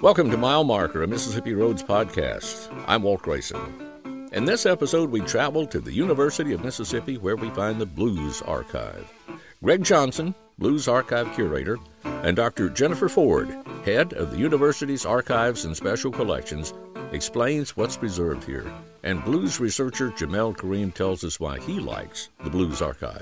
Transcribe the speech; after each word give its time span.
Welcome 0.00 0.30
to 0.30 0.36
Mile 0.36 0.62
Marker, 0.62 1.02
a 1.02 1.08
Mississippi 1.08 1.54
Roads 1.54 1.82
podcast. 1.82 2.72
I'm 2.86 3.02
Walt 3.02 3.20
Grayson. 3.22 4.28
In 4.32 4.44
this 4.44 4.64
episode, 4.64 5.10
we 5.10 5.20
travel 5.22 5.66
to 5.66 5.80
the 5.80 5.92
University 5.92 6.52
of 6.52 6.62
Mississippi 6.62 7.18
where 7.18 7.34
we 7.34 7.50
find 7.50 7.80
the 7.80 7.86
Blues 7.86 8.40
Archive. 8.42 9.12
Greg 9.60 9.82
Johnson, 9.82 10.36
Blues 10.56 10.86
Archive 10.86 11.34
Curator, 11.34 11.78
and 12.04 12.36
Dr. 12.36 12.68
Jennifer 12.68 13.08
Ford, 13.08 13.48
head 13.84 14.12
of 14.12 14.30
the 14.30 14.38
university's 14.38 15.04
Archives 15.04 15.64
and 15.64 15.76
Special 15.76 16.12
Collections, 16.12 16.72
explains 17.10 17.76
what's 17.76 17.96
preserved 17.96 18.44
here. 18.44 18.70
And 19.02 19.24
blues 19.24 19.58
researcher 19.58 20.10
Jamel 20.10 20.56
Kareem 20.56 20.94
tells 20.94 21.24
us 21.24 21.40
why 21.40 21.58
he 21.58 21.80
likes 21.80 22.28
the 22.44 22.50
Blues 22.50 22.80
Archive. 22.80 23.20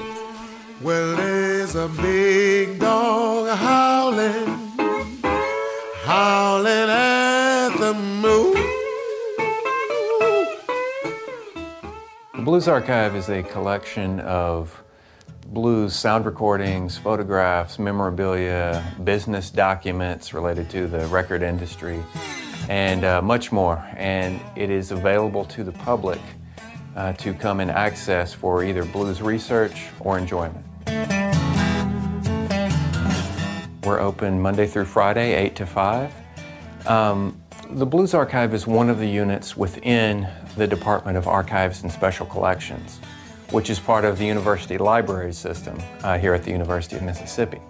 Well, 0.83 1.17
there's 1.17 1.75
a 1.75 1.89
big 1.89 2.79
dog 2.81 3.57
howling, 3.57 4.66
howling 6.07 6.89
at 6.89 7.77
the 7.79 7.93
moon. 7.93 8.55
Blues 12.45 12.69
Archive 12.69 13.17
is 13.17 13.29
a 13.29 13.43
collection 13.43 14.21
of 14.21 14.85
blues 15.49 15.97
sound 15.97 16.25
recordings, 16.25 16.97
photographs, 16.97 17.81
memorabilia, 17.81 18.85
business 19.03 19.51
documents 19.51 20.33
related 20.33 20.71
to 20.71 20.87
the 20.87 21.05
record 21.09 21.43
industry, 21.43 22.01
and 22.69 23.05
uh, 23.05 23.21
much 23.21 23.51
more. 23.51 23.85
And 23.97 24.41
it 24.55 24.71
is 24.71 24.93
available 24.93 25.45
to 25.47 25.65
the 25.65 25.73
public 25.73 26.21
uh, 26.95 27.15
to 27.15 27.35
come 27.35 27.59
and 27.59 27.71
access 27.71 28.33
for 28.33 28.63
either 28.63 28.85
blues 28.85 29.21
research 29.21 29.89
or 29.99 30.19
enjoyment. 30.19 30.65
We're 33.87 34.01
open 34.01 34.43
Monday 34.43 34.67
through 34.67 34.87
Friday, 34.87 35.33
8 35.35 35.55
to 35.55 35.65
5. 35.65 36.13
Um, 36.87 37.41
the 37.71 37.87
Blues 37.87 38.15
Archive 38.15 38.53
is 38.53 38.67
one 38.67 38.91
of 38.91 38.99
the 38.99 39.07
units 39.07 39.57
within 39.57 40.27
the 40.57 40.67
Department 40.67 41.17
of 41.17 41.29
Archives 41.29 41.85
and 41.85 41.93
Special 41.93 42.27
Collections, 42.27 42.99
which 43.53 43.71
is 43.71 43.79
part 43.79 44.05
of 44.05 44.19
the 44.19 44.27
university 44.27 44.77
library 44.77 45.33
system 45.33 45.79
uh, 46.03 46.19
here 46.19 46.35
at 46.35 46.43
the 46.43 46.51
University 46.51 46.97
of 46.97 47.03
Mississippi. 47.03 47.61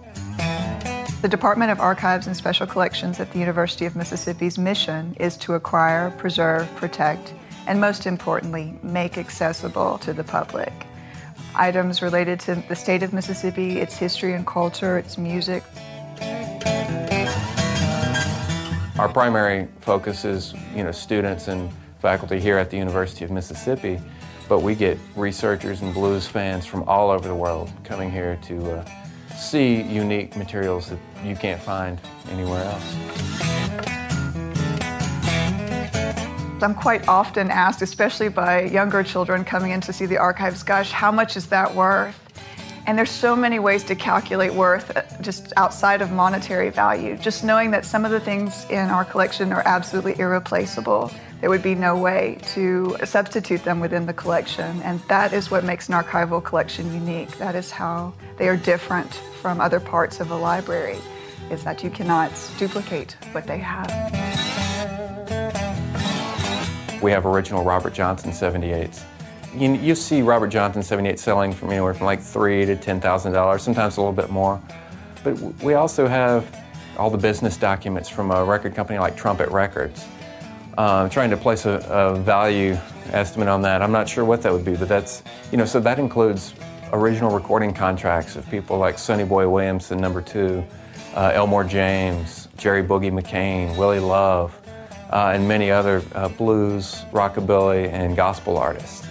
The 1.21 1.27
Department 1.29 1.69
of 1.69 1.79
Archives 1.79 2.25
and 2.25 2.35
Special 2.35 2.65
Collections 2.65 3.19
at 3.19 3.31
the 3.31 3.37
University 3.37 3.85
of 3.85 3.95
Mississippi's 3.95 4.57
mission 4.57 5.15
is 5.19 5.37
to 5.37 5.53
acquire, 5.53 6.09
preserve, 6.17 6.67
protect, 6.77 7.35
and 7.67 7.79
most 7.79 8.07
importantly, 8.07 8.73
make 8.81 9.19
accessible 9.19 9.99
to 9.99 10.13
the 10.13 10.23
public 10.23 10.73
items 11.57 12.01
related 12.01 12.39
to 12.39 12.55
the 12.69 12.75
state 12.75 13.03
of 13.03 13.13
Mississippi, 13.13 13.79
its 13.79 13.97
history 13.97 14.33
and 14.33 14.45
culture, 14.45 14.97
its 14.97 15.17
music, 15.17 15.63
Our 18.99 19.07
primary 19.07 19.67
focus 19.81 20.25
is, 20.25 20.55
you 20.75 20.83
know, 20.83 20.91
students 20.91 21.49
and 21.49 21.71
faculty 21.99 22.39
here 22.39 22.57
at 22.57 22.71
the 22.71 22.77
University 22.77 23.23
of 23.23 23.29
Mississippi, 23.29 24.01
but 24.49 24.63
we 24.63 24.73
get 24.73 24.97
researchers 25.15 25.81
and 25.81 25.93
blues 25.93 26.25
fans 26.25 26.65
from 26.65 26.81
all 26.89 27.11
over 27.11 27.27
the 27.27 27.35
world 27.35 27.71
coming 27.83 28.09
here 28.09 28.39
to 28.47 28.71
uh, 28.71 28.85
see 29.35 29.83
unique 29.83 30.35
materials 30.35 30.89
that 30.89 30.97
you 31.23 31.35
can't 31.35 31.61
find 31.61 32.01
anywhere 32.31 32.63
else. 32.63 32.95
I'm 36.63 36.73
quite 36.73 37.07
often 37.07 37.51
asked, 37.51 37.83
especially 37.83 38.29
by 38.29 38.63
younger 38.63 39.03
children 39.03 39.45
coming 39.45 39.73
in 39.73 39.81
to 39.81 39.93
see 39.93 40.07
the 40.07 40.17
archives, 40.17 40.63
gosh, 40.63 40.89
how 40.89 41.11
much 41.11 41.37
is 41.37 41.45
that 41.47 41.75
worth? 41.75 42.26
And 42.87 42.97
there's 42.97 43.11
so 43.11 43.35
many 43.35 43.59
ways 43.59 43.83
to 43.83 43.95
calculate 43.95 44.53
worth 44.53 44.95
uh, 44.95 45.01
just 45.19 45.51
outside 45.57 46.01
of 46.01 46.09
monetary 46.09 46.69
value. 46.69 47.17
Just 47.17 47.43
knowing 47.43 47.69
that 47.71 47.85
some 47.85 48.05
of 48.05 48.11
the 48.11 48.19
things 48.21 48.65
in 48.69 48.87
our 48.87 49.03
collection 49.03 49.51
are 49.51 49.61
absolutely 49.65 50.17
irreplaceable. 50.17 51.11
There 51.41 51.49
would 51.49 51.61
be 51.61 51.75
no 51.75 51.97
way 51.97 52.37
to 52.53 52.95
substitute 53.03 53.65
them 53.65 53.81
within 53.81 54.05
the 54.05 54.13
collection. 54.13 54.81
And 54.83 55.01
that 55.09 55.33
is 55.33 55.51
what 55.51 55.65
makes 55.65 55.89
an 55.89 55.95
archival 55.95 56.41
collection 56.41 56.93
unique. 56.93 57.37
That 57.39 57.55
is 57.55 57.71
how 57.71 58.13
they 58.37 58.47
are 58.47 58.55
different 58.55 59.13
from 59.41 59.59
other 59.59 59.81
parts 59.81 60.21
of 60.21 60.31
a 60.31 60.37
library, 60.37 60.99
is 61.51 61.65
that 61.65 61.83
you 61.83 61.89
cannot 61.89 62.31
duplicate 62.57 63.17
what 63.33 63.45
they 63.47 63.57
have. 63.57 63.91
We 67.03 67.11
have 67.11 67.25
original 67.25 67.65
Robert 67.65 67.93
Johnson 67.93 68.31
78s 68.31 69.03
you, 69.59 69.73
you 69.73 69.95
see 69.95 70.21
Robert 70.21 70.47
Johnson 70.47 70.83
78 70.83 71.19
selling 71.19 71.53
from 71.53 71.69
anywhere 71.71 71.93
from 71.93 72.05
like 72.05 72.21
three 72.21 72.65
to 72.65 72.75
ten 72.75 73.01
thousand 73.01 73.33
dollars, 73.33 73.63
sometimes 73.63 73.97
a 73.97 74.01
little 74.01 74.13
bit 74.13 74.29
more. 74.29 74.61
But 75.23 75.39
we 75.63 75.73
also 75.73 76.07
have 76.07 76.45
all 76.97 77.09
the 77.09 77.17
business 77.17 77.57
documents 77.57 78.09
from 78.09 78.31
a 78.31 78.43
record 78.43 78.75
company 78.75 78.99
like 78.99 79.15
Trumpet 79.15 79.49
Records. 79.49 80.05
Uh, 80.77 81.09
trying 81.09 81.31
to 81.31 81.37
place 81.37 81.65
a, 81.65 81.79
a, 81.89 82.15
value 82.19 82.77
estimate 83.11 83.47
on 83.47 83.63
that. 83.63 83.81
I'm 83.81 83.91
not 83.91 84.07
sure 84.07 84.23
what 84.23 84.43
that 84.43 84.53
would 84.53 84.63
be, 84.63 84.75
but 84.75 84.87
that's 84.87 85.23
you 85.51 85.57
know 85.57 85.65
so 85.65 85.79
that 85.79 85.97
includes 85.97 86.53
original 86.93 87.31
recording 87.31 87.73
contracts 87.73 88.35
of 88.35 88.47
people 88.51 88.77
like 88.77 88.99
Sonny 88.99 89.23
Boy 89.23 89.49
Williamson, 89.49 89.99
number 89.99 90.21
two, 90.21 90.63
uh, 91.15 91.31
Elmore 91.33 91.63
James, 91.63 92.47
Jerry 92.57 92.83
Boogie 92.83 93.11
McCain, 93.11 93.75
Willie 93.75 93.99
Love, 93.99 94.55
uh, 95.11 95.31
and 95.33 95.47
many 95.47 95.71
other 95.71 96.03
uh, 96.13 96.29
blues, 96.29 97.05
rockabilly, 97.11 97.91
and 97.91 98.15
gospel 98.15 98.57
artists. 98.57 99.06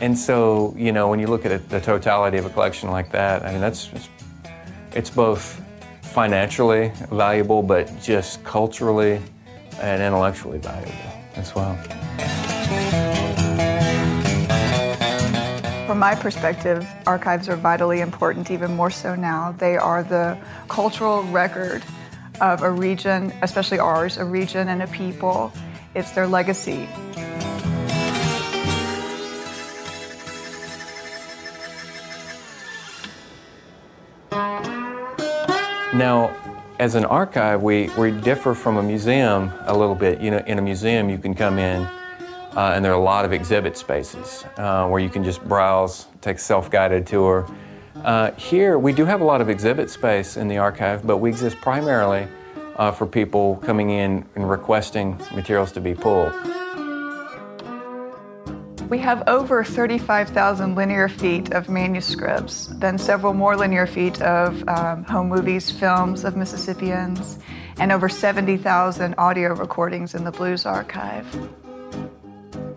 And 0.00 0.16
so, 0.18 0.74
you 0.76 0.92
know, 0.92 1.08
when 1.08 1.18
you 1.18 1.26
look 1.26 1.46
at 1.46 1.68
the 1.70 1.80
totality 1.80 2.36
of 2.36 2.44
a 2.44 2.50
collection 2.50 2.90
like 2.90 3.10
that, 3.12 3.44
I 3.44 3.52
mean, 3.52 3.60
that's 3.60 3.86
just, 3.86 4.10
it's 4.92 5.08
both 5.08 5.62
financially 6.02 6.92
valuable, 7.10 7.62
but 7.62 7.90
just 8.02 8.44
culturally 8.44 9.20
and 9.80 10.02
intellectually 10.02 10.58
valuable 10.58 10.92
as 11.34 11.54
well. 11.54 11.76
From 15.86 15.98
my 15.98 16.14
perspective, 16.14 16.86
archives 17.06 17.48
are 17.48 17.56
vitally 17.56 18.00
important, 18.00 18.50
even 18.50 18.74
more 18.74 18.90
so 18.90 19.14
now. 19.14 19.52
They 19.52 19.76
are 19.76 20.02
the 20.02 20.36
cultural 20.68 21.22
record 21.24 21.82
of 22.42 22.62
a 22.62 22.70
region, 22.70 23.32
especially 23.40 23.78
ours, 23.78 24.18
a 24.18 24.24
region 24.24 24.68
and 24.68 24.82
a 24.82 24.86
people. 24.88 25.52
It's 25.94 26.10
their 26.10 26.26
legacy. 26.26 26.86
Now, 35.96 36.36
as 36.78 36.94
an 36.94 37.06
archive, 37.06 37.62
we, 37.62 37.88
we 37.96 38.10
differ 38.10 38.54
from 38.54 38.76
a 38.76 38.82
museum 38.82 39.50
a 39.62 39.74
little 39.74 39.94
bit. 39.94 40.20
You 40.20 40.30
know, 40.30 40.42
in 40.46 40.58
a 40.58 40.62
museum, 40.62 41.08
you 41.08 41.16
can 41.16 41.34
come 41.34 41.58
in 41.58 41.84
uh, 42.54 42.72
and 42.74 42.84
there 42.84 42.92
are 42.92 43.00
a 43.00 43.02
lot 43.02 43.24
of 43.24 43.32
exhibit 43.32 43.78
spaces 43.78 44.44
uh, 44.58 44.86
where 44.88 45.00
you 45.00 45.08
can 45.08 45.24
just 45.24 45.42
browse, 45.48 46.06
take 46.20 46.36
a 46.36 46.38
self 46.38 46.70
guided 46.70 47.06
tour. 47.06 47.50
Uh, 48.04 48.30
here, 48.32 48.78
we 48.78 48.92
do 48.92 49.06
have 49.06 49.22
a 49.22 49.24
lot 49.24 49.40
of 49.40 49.48
exhibit 49.48 49.88
space 49.88 50.36
in 50.36 50.48
the 50.48 50.58
archive, 50.58 51.06
but 51.06 51.16
we 51.16 51.30
exist 51.30 51.56
primarily 51.62 52.28
uh, 52.76 52.92
for 52.92 53.06
people 53.06 53.56
coming 53.64 53.88
in 53.88 54.22
and 54.34 54.50
requesting 54.50 55.18
materials 55.34 55.72
to 55.72 55.80
be 55.80 55.94
pulled. 55.94 56.34
We 58.88 58.98
have 58.98 59.24
over 59.26 59.64
35,000 59.64 60.76
linear 60.76 61.08
feet 61.08 61.52
of 61.52 61.68
manuscripts, 61.68 62.68
then 62.74 62.98
several 62.98 63.34
more 63.34 63.56
linear 63.56 63.84
feet 63.84 64.22
of 64.22 64.62
um, 64.68 65.02
home 65.02 65.28
movies, 65.28 65.72
films 65.72 66.22
of 66.24 66.36
Mississippians, 66.36 67.40
and 67.80 67.90
over 67.90 68.08
70,000 68.08 69.16
audio 69.18 69.54
recordings 69.54 70.14
in 70.14 70.22
the 70.22 70.30
Blues 70.30 70.66
Archive. 70.66 71.26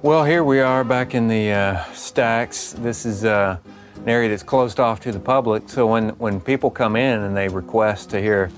Well, 0.02 0.24
here 0.24 0.44
we 0.44 0.62
are 0.62 0.84
back 0.84 1.14
in 1.14 1.28
the 1.28 1.52
uh, 1.52 1.84
stacks. 1.94 2.74
This 2.74 3.06
is 3.06 3.24
uh, 3.24 3.60
an 3.98 4.10
area 4.10 4.30
that's 4.30 4.42
closed 4.42 4.80
off 4.80 5.00
to 5.02 5.12
the 5.12 5.20
public, 5.20 5.70
so 5.70 5.86
when, 5.86 6.10
when 6.18 6.42
people 6.42 6.72
come 6.72 6.96
in 6.96 7.20
and 7.20 7.38
they 7.38 7.50
request 7.50 8.10
to 8.10 8.20
hear 8.20 8.50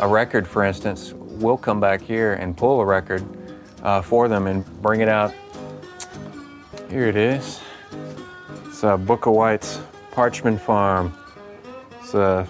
a 0.00 0.08
record, 0.08 0.44
for 0.44 0.64
instance, 0.64 1.12
we'll 1.12 1.56
come 1.56 1.78
back 1.78 2.02
here 2.02 2.34
and 2.34 2.56
pull 2.56 2.80
a 2.80 2.84
record 2.84 3.24
uh, 3.84 4.02
for 4.02 4.26
them 4.26 4.48
and 4.48 4.66
bring 4.82 5.02
it 5.02 5.08
out 5.08 5.32
here 6.90 7.06
it 7.06 7.16
is. 7.16 7.60
It's 8.66 8.84
uh, 8.84 8.96
Booker 8.96 9.30
White's 9.30 9.80
Parchman 10.12 10.58
Farm. 10.58 11.16
It's 12.00 12.14
an 12.14 12.46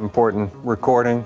important 0.00 0.52
recording. 0.64 1.22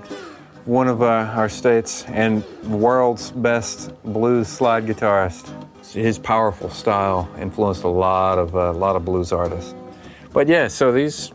One 0.65 0.87
of 0.87 1.01
uh, 1.01 1.05
our 1.35 1.49
state's 1.49 2.03
and 2.05 2.43
world's 2.63 3.31
best 3.31 3.91
blues 4.03 4.47
slide 4.47 4.85
guitarist. 4.85 5.51
His 5.91 6.19
powerful 6.19 6.69
style 6.69 7.27
influenced 7.39 7.83
a 7.83 7.89
lot 7.89 8.37
of 8.37 8.53
a 8.55 8.69
uh, 8.69 8.73
lot 8.73 8.95
of 8.95 9.03
blues 9.03 9.31
artists. 9.31 9.73
But 10.31 10.47
yeah, 10.47 10.67
so 10.67 10.91
these, 10.91 11.31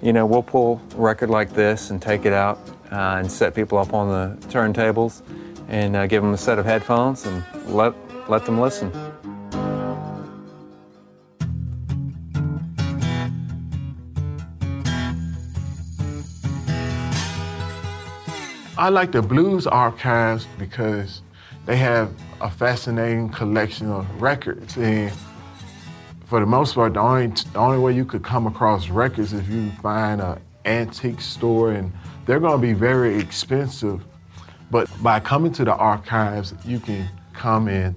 you 0.00 0.12
know, 0.12 0.24
we'll 0.24 0.42
pull 0.42 0.80
a 0.94 0.96
record 0.96 1.28
like 1.28 1.52
this 1.52 1.90
and 1.90 2.00
take 2.00 2.24
it 2.24 2.32
out 2.32 2.58
uh, 2.90 3.18
and 3.18 3.30
set 3.30 3.54
people 3.54 3.78
up 3.78 3.92
on 3.92 4.08
the 4.08 4.46
turntables 4.46 5.22
and 5.68 5.96
uh, 5.96 6.06
give 6.06 6.22
them 6.22 6.32
a 6.32 6.38
set 6.38 6.58
of 6.58 6.64
headphones 6.64 7.26
and 7.26 7.44
let 7.66 7.94
let 8.30 8.46
them 8.46 8.60
listen. 8.60 8.92
I 18.82 18.88
like 18.88 19.12
the 19.12 19.22
blues 19.22 19.68
archives 19.68 20.48
because 20.58 21.22
they 21.66 21.76
have 21.76 22.12
a 22.40 22.50
fascinating 22.50 23.28
collection 23.28 23.88
of 23.88 24.20
records. 24.20 24.76
And 24.76 25.12
for 26.26 26.40
the 26.40 26.46
most 26.46 26.74
part, 26.74 26.94
the 26.94 27.00
only, 27.00 27.28
the 27.28 27.60
only 27.60 27.78
way 27.78 27.92
you 27.92 28.04
could 28.04 28.24
come 28.24 28.48
across 28.48 28.88
records 28.88 29.32
is 29.32 29.38
if 29.38 29.48
you 29.48 29.70
find 29.82 30.20
an 30.20 30.40
antique 30.64 31.20
store, 31.20 31.70
and 31.70 31.92
they're 32.26 32.40
going 32.40 32.60
to 32.60 32.66
be 32.66 32.72
very 32.72 33.20
expensive. 33.20 34.04
But 34.68 34.90
by 35.00 35.20
coming 35.20 35.52
to 35.52 35.64
the 35.64 35.76
archives, 35.76 36.52
you 36.64 36.80
can 36.80 37.08
come 37.34 37.68
and 37.68 37.94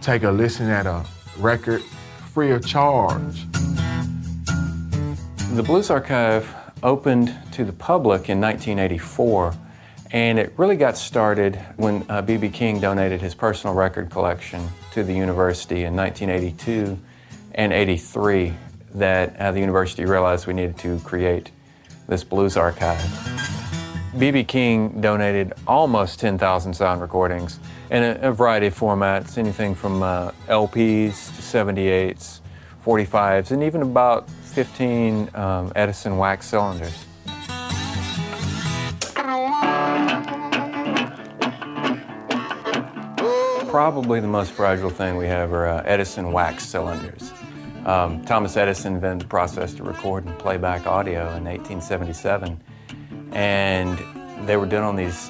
take 0.00 0.22
a 0.22 0.30
listen 0.30 0.70
at 0.70 0.86
a 0.86 1.04
record 1.36 1.82
free 2.32 2.50
of 2.50 2.66
charge. 2.66 3.44
The 5.52 5.62
Blues 5.62 5.90
Archive 5.90 6.48
opened 6.82 7.36
to 7.52 7.66
the 7.66 7.74
public 7.74 8.30
in 8.30 8.40
1984, 8.40 9.54
and 10.10 10.38
it 10.38 10.52
really 10.56 10.76
got 10.76 10.96
started 10.96 11.56
when 11.76 12.00
B.B. 12.26 12.46
Uh, 12.46 12.50
King 12.50 12.80
donated 12.80 13.20
his 13.20 13.34
personal 13.34 13.74
record 13.74 14.10
collection 14.10 14.68
to 14.92 15.02
the 15.02 15.12
university 15.12 15.84
in 15.84 15.96
1982 15.96 16.98
and 17.54 17.72
83 17.72 18.54
that 18.94 19.36
uh, 19.36 19.50
the 19.52 19.60
university 19.60 20.04
realized 20.04 20.46
we 20.46 20.54
needed 20.54 20.78
to 20.78 20.98
create 21.00 21.50
this 22.06 22.22
blues 22.22 22.56
archive. 22.56 23.02
B.B. 24.18 24.44
King 24.44 25.00
donated 25.00 25.52
almost 25.66 26.20
10,000 26.20 26.72
sound 26.72 27.00
recordings 27.00 27.58
in 27.90 28.02
a, 28.02 28.28
a, 28.28 28.32
variety 28.32 28.68
of 28.68 28.78
formats, 28.78 29.38
anything 29.38 29.74
from 29.74 30.02
uh, 30.02 30.30
LPs 30.46 31.34
to 31.34 31.42
78s, 31.42 32.40
45s, 32.84 33.50
and 33.50 33.62
even 33.64 33.82
about 33.82 34.30
15 34.30 35.30
um, 35.34 35.72
Edison 35.74 36.16
wax 36.16 36.46
cylinders. 36.46 37.06
Probably 43.74 44.20
the 44.20 44.28
most 44.28 44.52
fragile 44.52 44.88
thing 44.88 45.16
we 45.16 45.26
have 45.26 45.52
are 45.52 45.66
uh, 45.66 45.82
Edison 45.84 46.30
wax 46.30 46.64
cylinders. 46.64 47.32
Um, 47.84 48.24
Thomas 48.24 48.56
Edison 48.56 48.94
invented 48.94 49.22
the 49.22 49.28
process 49.28 49.74
to 49.74 49.82
record 49.82 50.24
and 50.24 50.38
play 50.38 50.58
back 50.58 50.86
audio 50.86 51.22
in 51.34 51.42
1877, 51.42 52.62
and 53.32 54.46
they 54.46 54.56
were 54.56 54.66
done 54.66 54.84
on 54.84 54.94
these 54.94 55.28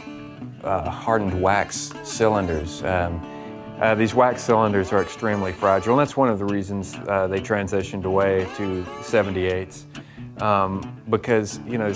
uh, 0.62 0.91
hardened 0.91 1.41
wax 1.41 1.94
cylinders. 2.02 2.82
Um, 2.82 3.79
uh, 3.81 3.94
these 3.94 4.14
wax 4.14 4.43
cylinders 4.43 4.93
are 4.93 5.00
extremely 5.00 5.52
fragile, 5.52 5.99
and 5.99 6.06
that's 6.06 6.14
one 6.19 6.29
of 6.29 6.38
the 6.38 6.44
reasons 6.44 6.96
uh, 7.08 7.26
they 7.26 7.41
transitioned 7.41 8.05
away 8.05 8.46
to 8.58 8.85
78s. 9.00 9.87
Um, 10.43 11.02
because, 11.08 11.61
you 11.67 11.79
know, 11.79 11.94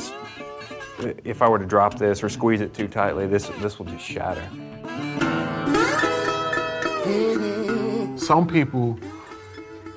if 1.25 1.43
I 1.43 1.49
were 1.51 1.59
to 1.59 1.67
drop 1.67 1.99
this 1.99 2.23
or 2.25 2.31
squeeze 2.31 2.63
it 2.63 2.73
too 2.73 2.89
tightly, 2.89 3.27
this, 3.27 3.49
this 3.61 3.79
will 3.79 3.85
just 3.85 4.03
shatter. 4.03 4.49
Mm-hmm. 7.09 8.19
Some 8.19 8.47
people 8.47 8.99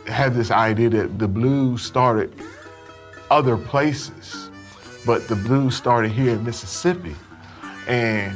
have 0.08 0.36
this 0.36 0.52
idea 0.52 0.90
that 0.90 1.20
the 1.20 1.28
blues 1.28 1.82
started 1.82 2.34
other 3.30 3.58
places, 3.58 4.50
but 5.06 5.28
the 5.28 5.36
blues 5.36 5.76
started 5.76 6.12
here 6.12 6.34
in 6.34 6.44
Mississippi. 6.44 7.16
And 7.88 8.36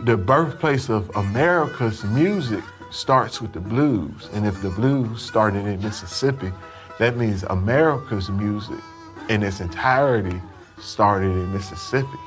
the 0.00 0.16
birthplace 0.16 0.88
of 0.88 1.10
America's 1.16 2.04
music 2.04 2.62
starts 2.90 3.40
with 3.40 3.52
the 3.52 3.60
blues. 3.60 4.28
And 4.32 4.46
if 4.46 4.60
the 4.62 4.70
blues 4.70 5.22
started 5.22 5.66
in 5.66 5.80
Mississippi, 5.80 6.52
that 6.98 7.16
means 7.16 7.42
America's 7.44 8.30
music 8.30 8.80
in 9.28 9.42
its 9.42 9.60
entirety 9.60 10.40
started 10.78 11.30
in 11.30 11.52
Mississippi. 11.52 12.18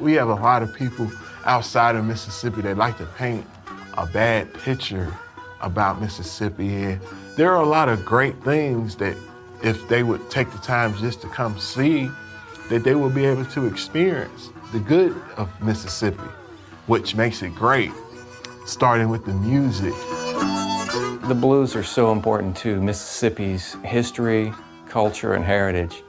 We 0.00 0.14
have 0.14 0.28
a 0.28 0.34
lot 0.34 0.62
of 0.62 0.74
people 0.74 1.10
outside 1.44 1.96
of 1.96 2.04
Mississippi 2.04 2.60
they 2.60 2.74
like 2.74 2.98
to 2.98 3.06
paint 3.06 3.46
a 3.96 4.06
bad 4.06 4.52
picture 4.54 5.12
about 5.60 6.00
Mississippi. 6.00 6.84
And 6.84 7.00
there 7.36 7.50
are 7.54 7.62
a 7.62 7.68
lot 7.68 7.88
of 7.88 8.04
great 8.04 8.42
things 8.42 8.96
that 8.96 9.16
if 9.62 9.88
they 9.88 10.02
would 10.02 10.30
take 10.30 10.50
the 10.50 10.58
time 10.58 10.94
just 10.96 11.20
to 11.22 11.28
come 11.28 11.58
see, 11.58 12.10
that 12.68 12.84
they 12.84 12.94
will 12.94 13.10
be 13.10 13.24
able 13.24 13.44
to 13.46 13.66
experience 13.66 14.50
the 14.72 14.78
good 14.80 15.14
of 15.36 15.50
Mississippi, 15.62 16.28
which 16.86 17.14
makes 17.14 17.42
it 17.42 17.54
great, 17.54 17.90
starting 18.64 19.08
with 19.08 19.24
the 19.24 19.34
music. 19.34 19.94
The 21.28 21.34
blues 21.34 21.76
are 21.76 21.82
so 21.82 22.12
important 22.12 22.56
to 22.58 22.80
Mississippi's 22.80 23.74
history, 23.84 24.52
culture, 24.88 25.34
and 25.34 25.44
heritage. 25.44 26.02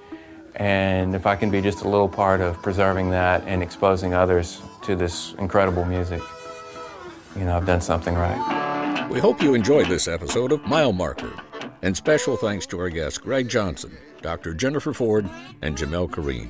And 0.55 1.15
if 1.15 1.25
I 1.25 1.35
can 1.35 1.49
be 1.49 1.61
just 1.61 1.81
a 1.81 1.87
little 1.87 2.09
part 2.09 2.41
of 2.41 2.61
preserving 2.61 3.09
that 3.11 3.43
and 3.47 3.63
exposing 3.63 4.13
others 4.13 4.61
to 4.83 4.95
this 4.95 5.33
incredible 5.39 5.85
music, 5.85 6.21
you 7.35 7.45
know, 7.45 7.55
I've 7.55 7.65
done 7.65 7.81
something 7.81 8.15
right. 8.15 9.07
We 9.09 9.19
hope 9.19 9.41
you 9.41 9.53
enjoyed 9.53 9.87
this 9.87 10.07
episode 10.07 10.51
of 10.51 10.65
Mile 10.65 10.93
Marker. 10.93 11.33
And 11.81 11.97
special 11.97 12.37
thanks 12.37 12.65
to 12.67 12.79
our 12.79 12.89
guests, 12.89 13.17
Greg 13.17 13.49
Johnson, 13.49 13.97
Dr. 14.21 14.53
Jennifer 14.53 14.93
Ford, 14.93 15.29
and 15.61 15.75
Jamel 15.75 16.09
Kareem. 16.09 16.49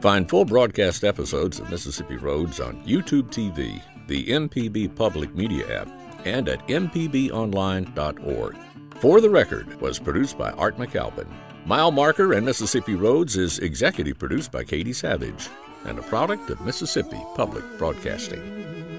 Find 0.00 0.28
full 0.28 0.44
broadcast 0.44 1.04
episodes 1.04 1.60
of 1.60 1.70
Mississippi 1.70 2.16
Roads 2.16 2.60
on 2.60 2.82
YouTube 2.84 3.30
TV, 3.30 3.80
the 4.06 4.26
MPB 4.26 4.94
Public 4.96 5.34
Media 5.34 5.82
app, 5.82 5.88
and 6.24 6.48
at 6.48 6.66
mpbonline.org. 6.68 8.56
For 9.00 9.20
the 9.20 9.30
Record 9.30 9.80
was 9.80 9.98
produced 9.98 10.38
by 10.38 10.50
Art 10.52 10.78
McAlpin. 10.78 11.26
Mile 11.66 11.90
Marker 11.90 12.32
and 12.34 12.44
Mississippi 12.44 12.94
Roads 12.94 13.36
is 13.36 13.58
executive 13.58 14.18
produced 14.18 14.50
by 14.52 14.64
Katie 14.64 14.92
Savage 14.92 15.48
and 15.84 15.98
a 15.98 16.02
product 16.02 16.50
of 16.50 16.60
Mississippi 16.60 17.20
Public 17.34 17.64
Broadcasting. 17.78 18.93